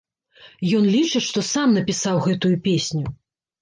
[0.77, 3.19] Ён лічыць, што сам напісаў гэтую песню.